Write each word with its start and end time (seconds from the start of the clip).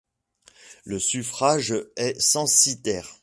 Le 0.83 0.97
suffrage 0.97 1.75
est 1.95 2.19
censitaire. 2.19 3.19